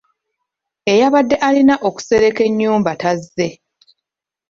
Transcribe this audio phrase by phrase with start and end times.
[0.91, 3.49] Eyabadde alina okusereka ennyumba tazze.